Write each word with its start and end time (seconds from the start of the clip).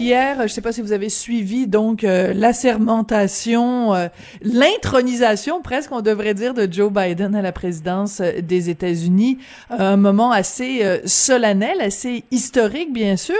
Hier, 0.00 0.36
je 0.36 0.42
ne 0.42 0.48
sais 0.48 0.60
pas 0.60 0.70
si 0.70 0.80
vous 0.80 0.92
avez 0.92 1.08
suivi 1.08 1.66
donc 1.66 2.04
euh, 2.04 2.32
euh, 2.32 4.08
l'intronisation 4.42 5.60
presque, 5.60 5.90
on 5.90 6.02
devrait 6.02 6.34
dire, 6.34 6.54
de 6.54 6.68
Joe 6.70 6.92
Biden 6.92 7.34
à 7.34 7.42
la 7.42 7.50
présidence 7.50 8.20
euh, 8.20 8.40
des 8.40 8.70
États-Unis. 8.70 9.38
Un 9.70 9.96
moment 9.96 10.30
assez 10.30 10.84
euh, 10.84 10.98
solennel, 11.04 11.80
assez 11.80 12.22
historique, 12.30 12.92
bien 12.92 13.16
sûr, 13.16 13.34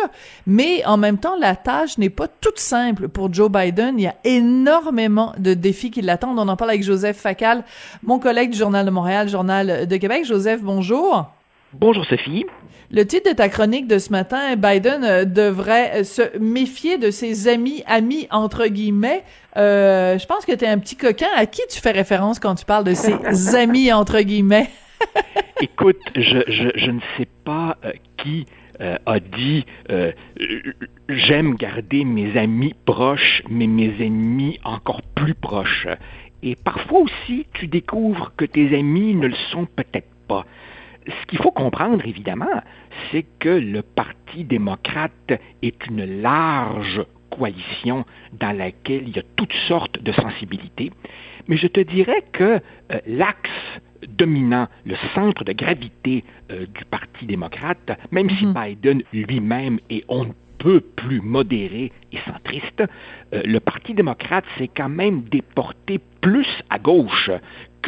mais 0.49 0.85
en 0.85 0.97
même 0.97 1.19
temps, 1.19 1.37
la 1.39 1.55
tâche 1.55 1.97
n'est 1.97 2.11
pas 2.11 2.27
toute 2.27 2.59
simple 2.59 3.07
pour 3.07 3.33
Joe 3.33 3.51
Biden. 3.53 3.95
Il 3.97 4.03
y 4.03 4.09
a 4.09 4.17
énormément 4.25 5.35
de 5.39 5.55
défis 5.55 5.93
qui 5.93 6.03
l'attendent. 6.03 6.41
On 6.41 6.49
en 6.49 6.57
parle 6.57 6.71
avec 6.71 6.83
Joseph 6.83 7.19
Facal, 7.19 7.63
mon 8.03 8.19
collègue 8.19 8.51
du 8.51 8.59
Journal 8.59 8.85
de 8.85 8.91
Montréal, 8.91 9.29
Journal 9.29 9.87
de 9.87 9.97
Québec. 9.97 10.25
Joseph, 10.25 10.61
bonjour. 10.61 11.38
Bonjour 11.75 12.07
Sophie. 12.07 12.47
Le 12.91 13.05
titre 13.05 13.31
de 13.31 13.37
ta 13.37 13.51
chronique 13.51 13.87
de 13.87 13.99
ce 13.99 14.11
matin, 14.11 14.57
Biden 14.57 15.05
euh, 15.05 15.25
devrait 15.27 16.01
euh, 16.01 16.05
se 16.05 16.39
méfier 16.39 16.97
de 16.97 17.11
ses 17.11 17.47
amis, 17.47 17.83
amis 17.87 18.27
entre 18.31 18.69
guillemets. 18.69 19.23
Euh, 19.59 20.19
je 20.19 20.27
pense 20.27 20.47
que 20.47 20.53
tu 20.53 20.65
es 20.65 20.69
un 20.69 20.79
petit 20.79 20.97
coquin. 20.97 21.27
À 21.37 21.45
qui 21.45 21.61
tu 21.69 21.79
fais 21.79 21.91
référence 21.91 22.39
quand 22.39 22.55
tu 22.55 22.65
parles 22.65 22.85
de 22.85 22.95
ses 22.95 23.55
amis 23.55 23.93
entre 23.93 24.21
guillemets? 24.21 24.71
Écoute, 25.61 26.01
je, 26.17 26.39
je, 26.47 26.71
je, 26.75 26.91
ne 26.91 27.01
sais 27.19 27.29
pas 27.45 27.77
euh, 27.85 27.93
qui 28.17 28.47
euh, 28.81 28.97
a 29.05 29.21
dit 29.21 29.67
j'aime 31.11 31.55
garder 31.55 32.05
mes 32.05 32.39
amis 32.39 32.75
proches, 32.87 33.43
mais 33.51 33.67
mes 33.67 33.95
ennemis 34.01 34.59
encore 34.65 35.03
plus 35.03 35.35
proches. 35.35 35.87
Et 36.43 36.57
parfois 36.57 37.01
aussi, 37.01 37.47
tu 37.53 37.67
découvres 37.67 38.33
que 38.39 38.47
tes 38.47 38.75
amis 38.75 39.15
ne 39.15 39.27
le 39.27 39.37
sont 39.51 39.67
peut-être 39.67 40.09
pas 40.29 40.47
ce 41.09 41.27
qu'il 41.27 41.39
faut 41.39 41.51
comprendre, 41.51 42.05
évidemment, 42.07 42.63
c'est 43.11 43.25
que 43.39 43.49
le 43.49 43.83
Parti 43.83 44.45
démocrate 44.45 45.33
est 45.63 45.87
une 45.87 46.23
large 46.23 47.03
coalition 47.31 48.05
dans 48.33 48.57
laquelle 48.57 49.09
il 49.09 49.17
y 49.17 49.19
a 49.19 49.25
toutes 49.37 49.53
sortes 49.67 50.03
de 50.03 50.13
sensibilités. 50.13 50.91
Mais 51.47 51.57
je 51.57 51.67
te 51.67 51.81
dirais 51.81 52.25
que 52.33 52.61
euh, 52.93 53.01
l'axe 53.07 53.51
dominant, 54.07 54.69
le 54.85 54.97
centre 55.15 55.45
de 55.45 55.53
gravité 55.53 56.25
euh, 56.51 56.67
du 56.67 56.85
Parti 56.85 57.27
démocrate, 57.27 57.99
même 58.11 58.31
si 58.31 58.47
mm-hmm. 58.47 58.69
Biden 58.69 59.03
lui-même 59.13 59.79
est 59.91 60.05
on 60.09 60.25
ne 60.25 60.33
peut 60.59 60.81
plus 60.81 61.21
modéré 61.21 61.93
et 62.13 62.19
centriste, 62.27 62.83
euh, 63.33 63.43
le 63.45 63.61
Parti 63.61 63.95
démocrate 63.95 64.45
s'est 64.57 64.71
quand 64.75 64.89
même 64.89 65.23
déporté 65.23 66.01
plus 66.21 66.49
à 66.71 66.79
gauche 66.79 67.31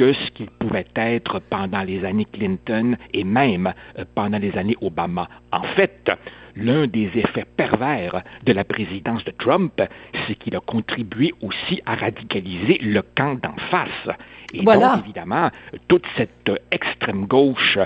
que 0.00 0.14
ce 0.14 0.30
qu'il 0.30 0.46
pouvait 0.46 0.86
être 0.96 1.40
pendant 1.50 1.82
les 1.82 2.06
années 2.06 2.24
Clinton 2.24 2.96
et 3.12 3.22
même 3.22 3.70
euh, 3.98 4.06
pendant 4.14 4.38
les 4.38 4.56
années 4.56 4.76
Obama. 4.80 5.28
En 5.52 5.62
fait, 5.76 6.10
l'un 6.56 6.86
des 6.86 7.10
effets 7.16 7.44
pervers 7.44 8.22
de 8.46 8.52
la 8.54 8.64
présidence 8.64 9.22
de 9.24 9.30
Trump, 9.32 9.82
c'est 10.26 10.36
qu'il 10.36 10.56
a 10.56 10.60
contribué 10.60 11.34
aussi 11.42 11.82
à 11.84 11.96
radicaliser 11.96 12.78
le 12.78 13.02
camp 13.14 13.34
d'en 13.42 13.56
face. 13.70 14.16
Et 14.54 14.62
voilà. 14.62 14.94
donc, 14.94 15.04
évidemment, 15.04 15.50
toute 15.86 16.06
cette 16.16 16.50
extrême 16.70 17.26
gauche 17.26 17.78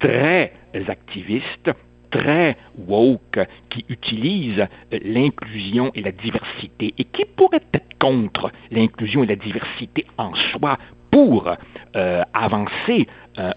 très 0.00 0.52
activiste, 0.88 1.70
très 2.10 2.56
woke, 2.78 3.38
qui 3.68 3.84
utilise 3.88 4.66
l'inclusion 4.90 5.92
et 5.94 6.02
la 6.02 6.10
diversité 6.10 6.94
et 6.98 7.04
qui 7.04 7.24
pourrait 7.36 7.62
être 7.72 7.86
contre 8.00 8.50
l'inclusion 8.72 9.22
et 9.22 9.26
la 9.26 9.36
diversité 9.36 10.04
en 10.18 10.34
soi 10.34 10.76
pour 11.20 11.52
euh, 11.96 12.22
avancer 12.32 13.06
un, 13.36 13.52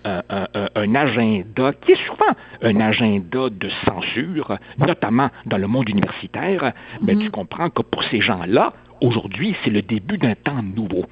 un, 0.76 0.96
agenda 0.96 1.72
qui 1.74 1.94
est 1.94 2.08
souvent 2.08 2.34
un 2.62 2.82
agenda 2.82 3.50
de 3.50 3.70
censure, 3.86 4.58
notamment 4.78 5.30
dans 5.46 5.58
le 5.58 5.68
monde 5.68 5.88
universitaire, 5.88 6.62
mm-hmm. 6.62 7.06
ben, 7.06 7.20
tu 7.20 7.30
comprends 7.30 7.70
que 7.70 7.82
pour 7.82 8.04
ces 8.04 8.20
gens-là, 8.20 8.74
aujourd'hui, 9.00 9.56
c'est 9.64 9.70
le 9.70 9.82
début 9.82 10.18
d'un 10.18 10.36
temps 10.36 10.62
nouveau. 10.62 11.06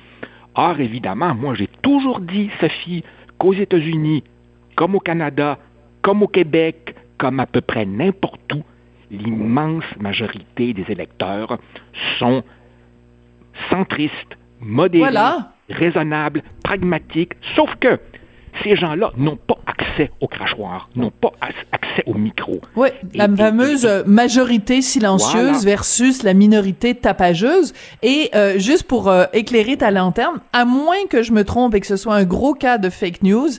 Or, 0.55 0.77
évidemment, 0.81 1.33
moi, 1.33 1.55
j'ai 1.55 1.69
toujours 1.81 2.19
dit, 2.19 2.49
Sophie, 2.59 3.05
qu'aux 3.37 3.53
États-Unis, 3.53 4.21
comme 4.75 4.95
au 4.95 4.99
Canada, 4.99 5.57
comme 6.01 6.21
au 6.21 6.27
Québec, 6.27 6.95
comme 7.17 7.39
à 7.39 7.45
peu 7.45 7.61
près 7.61 7.85
n'importe 7.85 8.53
où, 8.53 8.61
l'immense 9.09 9.85
majorité 10.01 10.73
des 10.73 10.85
électeurs 10.89 11.57
sont 12.19 12.43
centristes, 13.69 14.35
modérés, 14.59 15.11
voilà 15.11 15.53
raisonnable, 15.71 16.43
pragmatique, 16.63 17.33
sauf 17.55 17.69
que 17.79 17.99
ces 18.63 18.75
gens-là 18.75 19.11
n'ont 19.17 19.37
pas 19.37 19.57
accès 19.65 20.11
au 20.19 20.27
crachoir, 20.27 20.89
n'ont 20.95 21.11
pas 21.11 21.31
accès 21.41 22.03
au 22.05 22.13
micro. 22.13 22.61
Oui, 22.75 22.89
la 23.13 23.25
et, 23.25 23.35
fameuse 23.35 23.85
et, 23.85 24.03
majorité 24.05 24.81
silencieuse 24.81 25.43
voilà. 25.43 25.59
versus 25.59 26.23
la 26.23 26.33
minorité 26.33 26.95
tapageuse. 26.95 27.73
Et 28.01 28.29
euh, 28.35 28.57
juste 28.59 28.83
pour 28.83 29.09
euh, 29.09 29.25
éclairer 29.33 29.77
ta 29.77 29.91
lanterne, 29.91 30.39
à 30.53 30.65
moins 30.65 31.05
que 31.09 31.23
je 31.23 31.31
me 31.31 31.43
trompe 31.43 31.75
et 31.75 31.79
que 31.79 31.87
ce 31.87 31.95
soit 31.97 32.15
un 32.15 32.23
gros 32.23 32.53
cas 32.53 32.77
de 32.77 32.89
fake 32.89 33.23
news, 33.23 33.49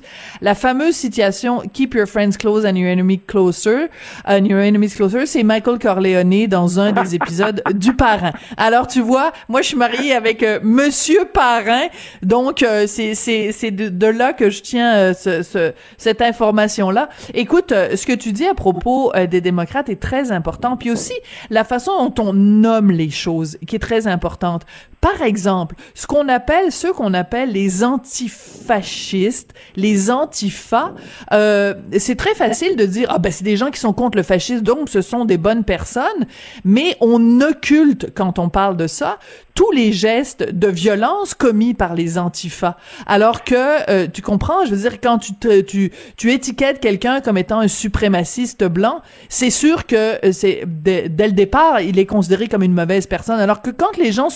la 0.41 0.55
fameuse 0.55 0.95
situation 0.95 1.63
Keep 1.73 1.95
your 1.95 2.07
friends 2.07 2.37
close 2.39 2.65
and 2.65 2.77
your 2.77 2.89
enemy 2.89 3.19
closer, 3.19 3.89
and 4.27 4.45
your 4.47 4.61
enemies 4.61 4.95
closer, 4.95 5.27
c'est 5.27 5.43
Michael 5.43 5.79
Corleone 5.79 6.47
dans 6.47 6.81
un 6.81 6.93
des 6.93 7.15
épisodes 7.15 7.63
du 7.75 7.95
Parrain. 7.95 8.33
Alors 8.57 8.87
tu 8.87 9.01
vois, 9.01 9.33
moi 9.49 9.63
je 9.63 9.69
suis 9.69 9.77
mariée 9.77 10.15
avec 10.15 10.43
euh, 10.43 10.59
Monsieur 10.63 11.25
Parrain, 11.25 11.87
donc 12.23 12.63
euh, 12.63 12.85
c'est 12.87 13.15
c'est 13.15 13.53
c'est 13.53 13.71
de, 13.71 13.89
de 13.89 14.07
là 14.07 14.33
que 14.33 14.51
je 14.51 14.63
tiens 14.63 14.82
euh, 14.83 15.15
ce, 15.15 15.43
ce, 15.43 15.73
cette 15.97 16.23
information-là. 16.23 17.09
Écoute, 17.35 17.73
euh, 17.73 17.97
ce 17.97 18.07
que 18.07 18.13
tu 18.13 18.33
dis 18.33 18.47
à 18.47 18.55
propos 18.55 19.15
euh, 19.15 19.27
des 19.27 19.41
démocrates 19.41 19.89
est 19.89 20.01
très 20.01 20.33
important, 20.33 20.77
puis 20.77 20.91
aussi 20.91 21.15
la 21.51 21.65
façon 21.65 22.09
dont 22.09 22.25
on 22.25 22.33
nomme 22.33 22.91
les 22.91 23.11
choses, 23.11 23.59
qui 23.67 23.77
est 23.77 23.81
très 23.81 24.07
importante. 24.07 24.63
Par 25.03 25.21
exemple, 25.23 25.75
ce 25.95 26.07
qu'on 26.07 26.29
appelle, 26.29 26.71
ceux 26.71 26.93
qu'on 26.93 27.13
appelle 27.13 27.51
les 27.51 27.83
antifascistes, 27.83 29.53
les 29.75 30.13
antifas, 30.13 30.93
euh, 31.33 31.75
c'est 31.99 32.15
très 32.15 32.37
facile 32.37 32.77
de 32.77 32.87
dire, 32.87 33.09
ah 33.11 33.19
ben 33.19 33.33
c'est 33.33 33.43
des 33.43 33.57
gens 33.57 33.73
qui 33.73 33.81
sont 33.81 33.93
contre 33.93 34.17
le 34.17 34.23
fascisme, 34.23 34.63
donc 34.63 34.89
ce 34.89 35.03
sont 35.03 35.25
des 35.25 35.39
bonnes 35.39 35.65
personnes, 35.65 36.27
mais 36.65 36.97
on 37.01 37.41
occulte, 37.41 38.15
quand 38.15 38.39
on 38.39 38.49
parle 38.49 38.77
de 38.77 38.87
ça, 38.87 39.19
tous 39.55 39.71
les 39.73 39.93
gestes 39.93 40.51
de 40.51 40.69
violence 40.69 41.35
commis 41.35 41.75
par 41.75 41.95
les 41.95 42.17
antifas. 42.17 42.77
Alors 43.07 43.45
que, 43.45 43.91
euh, 43.91 44.07
tu 44.11 44.23
comprends, 44.23 44.65
je 44.65 44.71
veux 44.75 44.89
dire, 44.89 45.01
quand 45.01 45.19
tu, 45.19 45.33
tu, 45.67 45.93
tu 46.17 46.33
étiquettes 46.33 46.81
quelqu'un 46.81 47.21
comme 47.21 47.37
étant 47.37 47.59
un 47.59 47.69
suprémaciste 47.69 48.65
blanc, 48.65 49.03
c'est 49.29 49.51
sûr 49.51 49.87
que 49.87 50.19
c'est 50.33 50.63
dès, 50.67 51.09
le 51.09 51.33
départ, 51.33 51.81
il 51.81 51.99
est 51.99 52.07
considéré 52.07 52.49
comme 52.49 52.63
une 52.63 52.73
mauvaise 52.73 53.07
personne. 53.07 53.41
Alors 53.41 53.63
que 53.63 53.71
quand 53.71 53.97
les 53.99 54.13
gens 54.13 54.31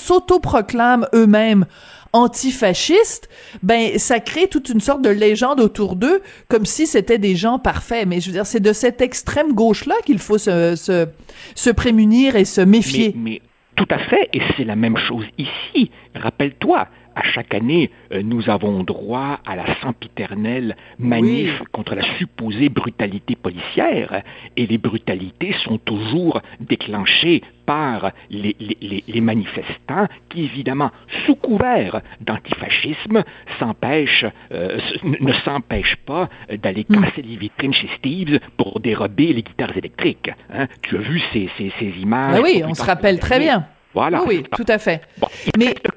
s'autoproclament 0.56 1.06
eux-mêmes 1.14 1.66
antifascistes, 2.12 3.28
ben 3.62 3.98
ça 3.98 4.20
crée 4.20 4.48
toute 4.48 4.70
une 4.70 4.80
sorte 4.80 5.02
de 5.02 5.10
légende 5.10 5.60
autour 5.60 5.96
d'eux, 5.96 6.22
comme 6.48 6.64
si 6.64 6.86
c'était 6.86 7.18
des 7.18 7.36
gens 7.36 7.58
parfaits. 7.58 8.06
Mais 8.06 8.20
je 8.20 8.26
veux 8.26 8.32
dire, 8.32 8.46
c'est 8.46 8.60
de 8.60 8.72
cette 8.72 9.00
extrême 9.00 9.52
gauche-là 9.52 9.94
qu'il 10.04 10.18
faut 10.18 10.38
se, 10.38 10.76
se, 10.76 11.08
se 11.54 11.70
prémunir 11.70 12.36
et 12.36 12.44
se 12.44 12.60
méfier. 12.60 13.14
Mais 13.16 13.42
tout 13.76 13.88
à 13.90 13.98
fait, 13.98 14.30
et 14.32 14.40
c'est 14.56 14.64
la 14.64 14.76
même 14.76 14.96
chose 14.96 15.26
ici. 15.36 15.90
Rappelle-toi, 16.14 16.88
à 17.16 17.22
chaque 17.24 17.52
année, 17.54 17.90
euh, 18.12 18.22
nous 18.22 18.48
avons 18.48 18.84
droit 18.84 19.40
à 19.44 19.56
la 19.56 19.64
sempiternelle 19.80 20.76
manif 20.98 21.52
oui. 21.60 21.66
contre 21.72 21.94
la 21.96 22.04
supposée 22.18 22.68
brutalité 22.68 23.34
policière, 23.34 24.22
et 24.56 24.66
les 24.66 24.78
brutalités 24.78 25.54
sont 25.64 25.78
toujours 25.78 26.40
déclenchées 26.60 27.42
par 27.64 28.12
les, 28.30 28.54
les, 28.60 29.02
les 29.08 29.20
manifestants 29.20 30.06
qui, 30.28 30.44
évidemment, 30.44 30.92
sous 31.24 31.34
couvert 31.34 32.00
d'antifascisme, 32.20 33.24
s'empêchent, 33.58 34.26
euh, 34.52 34.78
ne 35.02 35.32
s'empêchent 35.44 35.98
pas 36.06 36.28
d'aller 36.62 36.84
Hmm. 36.88 37.02
casser 37.02 37.22
les 37.22 37.36
vitrines 37.36 37.74
chez 37.74 37.88
Steve's 37.96 38.38
pour 38.56 38.78
dérober 38.78 39.32
les 39.32 39.42
guitares 39.42 39.76
électriques. 39.76 40.30
Hein? 40.52 40.66
Tu 40.82 40.96
as 40.96 41.00
vu 41.00 41.20
ces, 41.32 41.48
ces, 41.56 41.72
ces 41.80 41.86
images? 42.00 42.34
Ben 42.36 42.42
oui, 42.44 42.62
on 42.64 42.74
se 42.74 42.84
rappelle 42.84 43.18
très 43.18 43.40
bien. 43.40 43.66
Voilà. 43.94 44.22
Oui, 44.22 44.42
oui, 44.42 44.44
tout 44.54 44.66
à 44.68 44.78
fait. 44.78 45.00
Bon, 45.18 45.26
Mais... 45.58 45.74
que, 45.74 45.90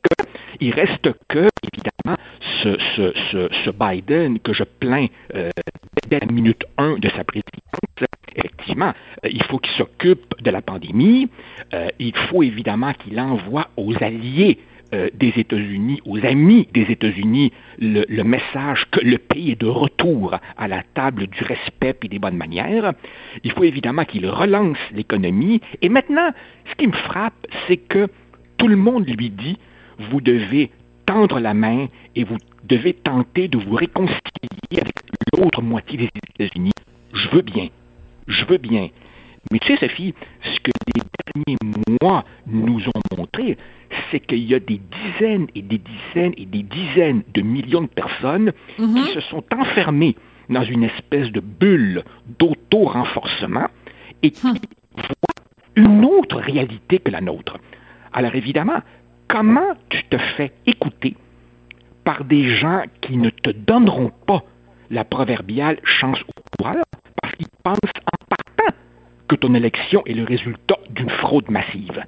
il 0.60 0.74
reste 0.74 1.10
que, 1.28 1.48
évidemment, 1.74 2.18
ce, 2.64 3.70
Biden 3.72 4.40
que 4.40 4.54
je 4.54 4.64
plains 4.64 5.08
euh, 5.36 5.50
dès 6.10 6.20
la 6.20 6.28
minute 6.28 6.64
1 6.78 6.98
de 6.98 7.10
sa 7.10 7.24
présidence. 7.24 7.50
Effectivement, 8.36 8.94
euh, 9.26 9.30
il 9.32 9.44
faut 9.44 9.60
qu'il 9.60 9.74
s'occupe 9.74 10.36
de 10.42 10.52
la 10.52 10.62
pandémie. 10.62 11.30
Euh, 11.74 11.88
il 12.00 12.16
faut 12.16 12.44
évidemment 12.44 12.94
qu'il 12.94 13.20
envoie 13.20 13.70
aux 13.78 13.94
alliés 14.02 14.60
des 15.14 15.34
États-Unis, 15.38 16.02
aux 16.04 16.18
amis 16.26 16.68
des 16.74 16.82
États-Unis, 16.90 17.54
le, 17.78 18.06
le, 18.10 18.24
message 18.24 18.88
que 18.90 19.00
le 19.00 19.20
pays 19.20 19.52
est 19.52 19.62
de 19.62 19.68
retour 19.68 20.36
à 20.58 20.68
la 20.68 20.82
table 20.96 21.28
du 21.28 21.44
respect 21.44 21.96
et 22.02 22.08
des 22.08 22.18
bonnes 22.18 22.38
manières. 22.38 22.94
Il 23.44 23.52
faut 23.52 23.66
évidemment 23.66 24.04
qu'il 24.04 24.28
relance 24.28 24.80
l'économie. 24.92 25.62
Et 25.84 25.90
maintenant, 25.90 26.32
ce 26.72 26.74
qui 26.74 26.88
me 26.88 26.94
frappe, 26.94 27.46
c'est 27.68 27.78
que 27.78 28.08
tout 28.58 28.68
le 28.68 28.78
monde 28.78 29.08
lui 29.08 29.30
dit, 29.30 29.60
vous 30.00 30.22
devez 30.22 30.72
tendre 31.06 31.40
la 31.40 31.54
main 31.54 31.88
et 32.16 32.24
vous 32.24 32.38
devez 32.64 32.94
tenter 32.94 33.48
de 33.48 33.58
vous 33.58 33.76
réconcilier 33.76 34.20
avec 34.74 34.94
l'autre 35.38 35.62
moitié 35.62 35.98
des 35.98 36.10
États-Unis. 36.36 36.72
Je 37.14 37.30
veux 37.30 37.42
bien. 37.42 37.68
Je 38.28 38.46
veux 38.46 38.58
bien. 38.58 38.90
Mais 39.52 39.60
tu 39.60 39.76
sais, 39.76 39.88
Sophie, 39.88 40.14
ce 40.44 40.60
que 40.60 40.72
les 40.96 41.02
derniers 41.34 41.58
mois 42.02 42.26
nous 42.46 42.82
ont 42.88 43.18
montré, 43.18 43.58
c'est 44.12 44.20
qu'il 44.20 44.44
y 44.44 44.54
a 44.54 44.60
des 44.60 44.80
dizaines 44.80 45.48
et 45.56 45.62
des 45.62 45.80
dizaines 45.80 46.34
et 46.38 46.46
des 46.46 46.64
dizaines 46.64 47.24
de 47.34 47.42
millions 47.42 47.82
de 47.82 47.88
personnes 47.88 48.52
mm-hmm. 48.78 49.06
qui 49.06 49.14
se 49.14 49.22
sont 49.22 49.44
enfermées 49.58 50.16
dans 50.50 50.64
une 50.64 50.84
espèce 50.84 51.32
de 51.32 51.40
bulle 51.40 52.04
d'auto-renforcement 52.40 53.68
et 54.24 54.32
qui 54.32 54.48
hmm. 54.48 54.58
voient 54.96 55.46
une 55.76 56.06
autre 56.06 56.38
réalité 56.38 57.00
que 57.00 57.12
la 57.12 57.22
nôtre. 57.22 57.58
Alors 58.12 58.36
évidemment, 58.36 58.82
comment 59.30 59.76
tu 59.90 60.04
te 60.06 60.18
fais 60.36 60.52
écouter 60.66 61.16
par 62.04 62.26
des 62.26 62.56
gens 62.58 62.84
qui 63.00 63.16
ne 63.16 63.30
te 63.30 63.52
donneront 63.52 64.12
pas 64.28 64.44
la 64.90 65.06
proverbiale 65.06 65.80
chance 65.84 66.20
au 66.22 66.42
pouvoir 66.52 66.84
parce 67.22 67.36
qu'ils 67.36 67.48
pensent 67.64 67.78
en 67.78 68.26
partant 68.28 68.76
que 69.28 69.36
ton 69.36 69.54
élection 69.54 70.02
est 70.06 70.14
le 70.14 70.24
résultat 70.24 70.78
d'une 70.90 71.10
fraude 71.10 71.50
massive? 71.50 72.04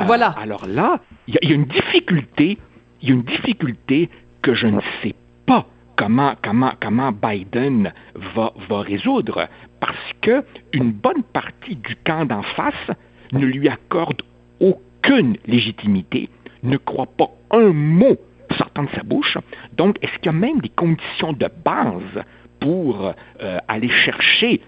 Euh, 0.00 0.04
voilà. 0.04 0.28
alors 0.38 0.66
là, 0.66 1.00
il 1.26 1.38
y, 1.42 1.52
a 1.52 1.54
une 1.54 1.64
difficulté, 1.64 2.58
il 3.00 3.08
y 3.08 3.12
a 3.12 3.14
une 3.14 3.22
difficulté 3.22 4.10
que 4.42 4.54
je 4.54 4.66
ne 4.66 4.80
sais 5.02 5.14
pas 5.46 5.66
comment, 5.96 6.34
comment, 6.42 6.72
comment 6.80 7.10
Biden 7.10 7.92
va, 8.14 8.52
va 8.68 8.80
résoudre 8.82 9.48
parce 9.80 10.12
que 10.20 10.44
une 10.74 10.92
bonne 10.92 11.22
partie 11.22 11.76
du 11.76 11.96
camp 12.04 12.26
d'en 12.26 12.42
face 12.42 12.90
ne 13.32 13.46
lui 13.46 13.68
accorde 13.68 14.20
aucune 14.60 15.38
légitimité 15.46 16.28
ne 16.62 16.76
croit 16.76 17.06
pas 17.06 17.30
un 17.50 17.72
mot 17.72 18.16
sortant 18.56 18.84
de 18.84 18.90
sa 18.94 19.02
bouche. 19.02 19.38
Donc, 19.76 19.96
est-ce 20.02 20.12
qu'il 20.18 20.26
y 20.26 20.28
a 20.28 20.32
même 20.32 20.60
des 20.60 20.68
conditions 20.70 21.32
de 21.32 21.48
base 21.64 22.24
pour 22.60 23.12
euh, 23.40 23.58
aller 23.68 23.88
chercher 23.88 24.60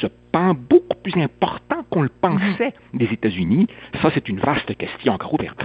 ce 0.00 0.06
pan 0.32 0.54
beaucoup 0.54 0.96
plus 1.02 1.20
important 1.20 1.84
qu'on 1.90 2.02
le 2.02 2.08
pensait 2.08 2.74
des 2.94 3.06
États-Unis? 3.06 3.66
Ça, 4.02 4.10
c'est 4.14 4.28
une 4.28 4.40
vaste 4.40 4.76
question 4.76 5.12
encore 5.14 5.34
ouverte. 5.34 5.64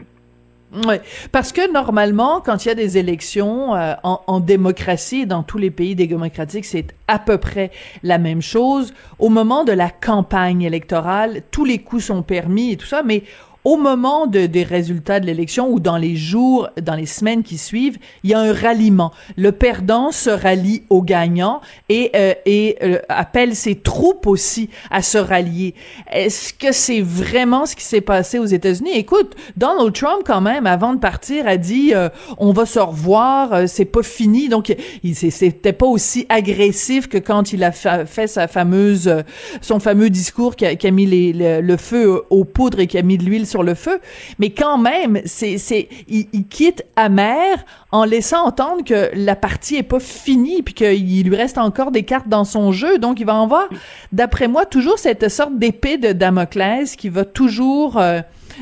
Oui, 0.87 0.95
parce 1.31 1.51
que 1.51 1.71
normalement, 1.71 2.41
quand 2.41 2.65
il 2.65 2.69
y 2.69 2.71
a 2.71 2.75
des 2.75 2.97
élections 2.97 3.75
euh, 3.75 3.93
en, 4.01 4.21
en, 4.25 4.39
démocratie, 4.39 5.27
dans 5.27 5.43
tous 5.43 5.59
les 5.59 5.69
pays 5.69 5.93
démocratiques, 5.93 6.65
c'est 6.65 6.95
à 7.07 7.19
peu 7.19 7.37
près 7.37 7.69
la 8.01 8.17
même 8.17 8.41
chose. 8.41 8.91
Au 9.19 9.29
moment 9.29 9.65
de 9.65 9.71
la 9.71 9.91
campagne 9.91 10.63
électorale, 10.63 11.43
tous 11.51 11.63
les 11.63 11.77
coups 11.77 12.05
sont 12.05 12.23
permis 12.23 12.71
et 12.71 12.77
tout 12.77 12.87
ça, 12.87 13.03
mais 13.03 13.21
au 13.65 13.77
moment 13.77 14.27
de, 14.27 14.45
des 14.45 14.63
résultats 14.63 15.19
de 15.19 15.25
l'élection 15.25 15.69
ou 15.69 15.79
dans 15.79 15.97
les 15.97 16.15
jours, 16.15 16.69
dans 16.81 16.95
les 16.95 17.05
semaines 17.05 17.43
qui 17.43 17.57
suivent, 17.57 17.97
il 18.23 18.31
y 18.31 18.33
a 18.33 18.39
un 18.39 18.53
ralliement. 18.53 19.11
Le 19.37 19.51
perdant 19.51 20.11
se 20.11 20.29
rallie 20.29 20.83
au 20.89 21.01
gagnant 21.01 21.61
et, 21.89 22.11
euh, 22.15 22.33
et 22.45 22.77
euh, 22.83 22.99
appelle 23.09 23.55
ses 23.55 23.75
troupes 23.75 24.27
aussi 24.27 24.69
à 24.91 25.01
se 25.01 25.17
rallier. 25.17 25.75
Est-ce 26.11 26.53
que 26.53 26.71
c'est 26.71 27.01
vraiment 27.01 27.65
ce 27.65 27.75
qui 27.75 27.83
s'est 27.83 28.01
passé 28.01 28.39
aux 28.39 28.45
États-Unis? 28.45 28.91
Écoute, 28.95 29.35
Donald 29.57 29.93
Trump, 29.93 30.23
quand 30.25 30.41
même, 30.41 30.67
avant 30.67 30.93
de 30.93 30.99
partir, 30.99 31.47
a 31.47 31.57
dit 31.57 31.93
euh, 31.93 32.09
on 32.37 32.51
va 32.51 32.65
se 32.65 32.79
revoir, 32.79 33.67
c'est 33.67 33.85
pas 33.85 34.03
fini. 34.03 34.49
Donc, 34.49 34.75
il 35.03 35.15
c'était 35.15 35.73
pas 35.73 35.85
aussi 35.85 36.25
agressif 36.29 37.07
que 37.07 37.17
quand 37.17 37.53
il 37.53 37.63
a 37.63 37.71
fait 37.71 38.27
sa 38.27 38.47
fameuse, 38.47 39.23
son 39.61 39.79
fameux 39.79 40.09
discours 40.09 40.55
qui 40.55 40.65
a, 40.65 40.75
qui 40.75 40.87
a 40.87 40.91
mis 40.91 41.05
les, 41.05 41.33
le, 41.33 41.61
le, 41.61 41.77
feu 41.77 42.23
aux 42.29 42.43
poudres 42.43 42.79
et 42.79 42.87
qui 42.87 42.97
a 42.97 43.01
mis 43.01 43.17
de 43.17 43.23
l'huile 43.23 43.47
le 43.61 43.75
feu, 43.75 43.99
mais 44.39 44.49
quand 44.49 44.79
même, 44.79 45.21
c'est, 45.25 45.59
c'est, 45.59 45.87
il, 46.07 46.47
quitte 46.47 46.83
amer 46.95 47.63
en 47.91 48.05
laissant 48.05 48.47
entendre 48.47 48.83
que 48.83 49.11
la 49.13 49.35
partie 49.35 49.75
est 49.75 49.83
pas 49.83 49.99
finie 49.99 50.63
puis 50.63 50.73
qu'il 50.73 51.27
lui 51.27 51.35
reste 51.35 51.59
encore 51.59 51.91
des 51.91 52.03
cartes 52.03 52.27
dans 52.27 52.45
son 52.45 52.71
jeu. 52.71 52.97
Donc, 52.97 53.19
il 53.19 53.25
va 53.25 53.35
en 53.35 53.43
avoir, 53.43 53.67
d'après 54.11 54.47
moi, 54.47 54.65
toujours 54.65 54.97
cette 54.97 55.29
sorte 55.29 55.57
d'épée 55.59 55.97
de 55.97 56.13
Damoclès 56.13 56.95
qui 56.95 57.09
va 57.09 57.25
toujours 57.25 57.97
euh, 57.97 58.21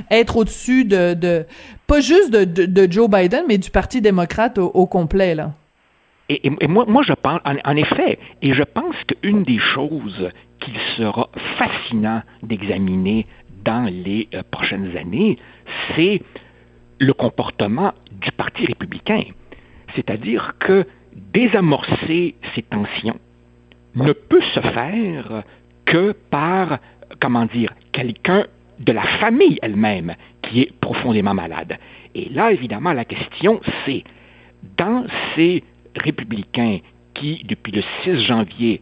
être 0.09 0.37
au-dessus 0.37 0.83
de, 0.85 1.13
de, 1.13 1.45
pas 1.87 2.01
juste 2.01 2.31
de, 2.31 2.43
de, 2.43 2.91
Joe 2.91 3.09
Biden, 3.09 3.43
mais 3.47 3.57
du 3.57 3.69
Parti 3.69 4.01
démocrate 4.01 4.57
au, 4.57 4.85
complet, 4.85 5.35
là. 5.35 5.51
Et, 6.29 6.49
et, 6.61 6.67
moi, 6.67 6.85
moi, 6.87 7.03
je 7.05 7.13
pense, 7.13 7.41
en, 7.45 7.55
en 7.63 7.75
effet, 7.75 8.17
et 8.41 8.53
je 8.53 8.63
pense 8.63 8.95
qu'une 9.05 9.43
des 9.43 9.59
choses 9.59 10.29
qu'il 10.61 10.77
sera 10.97 11.29
fascinant 11.57 12.21
d'examiner 12.43 13.27
dans 13.63 13.85
les 13.85 14.27
euh, 14.33 14.43
prochaines 14.51 14.95
années, 14.97 15.37
c'est 15.95 16.21
le 16.99 17.13
comportement 17.13 17.93
du 18.11 18.31
Parti 18.31 18.65
républicain. 18.65 19.23
C'est-à-dire 19.95 20.53
que 20.59 20.85
désamorcer 21.15 22.35
ces 22.55 22.61
tensions 22.61 23.19
ne 23.95 24.13
peut 24.13 24.41
se 24.53 24.59
faire 24.59 25.43
que 25.85 26.13
par, 26.29 26.79
comment 27.19 27.45
dire, 27.45 27.73
quelqu'un 27.91 28.45
de 28.79 28.91
la 28.93 29.03
famille 29.03 29.59
elle-même 29.61 30.15
qui 30.41 30.61
est 30.61 30.71
profondément 30.79 31.33
malade. 31.33 31.77
Et 32.15 32.29
là, 32.29 32.51
évidemment, 32.51 32.93
la 32.93 33.05
question, 33.05 33.59
c'est, 33.85 34.03
dans 34.77 35.05
ces 35.35 35.63
républicains 35.95 36.79
qui, 37.13 37.43
depuis 37.45 37.71
le 37.71 37.83
6 38.03 38.25
janvier, 38.25 38.81